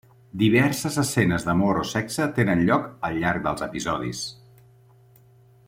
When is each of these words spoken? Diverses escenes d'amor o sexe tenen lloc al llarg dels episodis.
Diverses 0.41 0.95
escenes 1.01 1.45
d'amor 1.49 1.81
o 1.81 1.83
sexe 1.89 2.27
tenen 2.39 2.63
lloc 2.69 2.89
al 3.09 3.21
llarg 3.25 3.45
dels 3.49 3.65
episodis. 3.67 4.23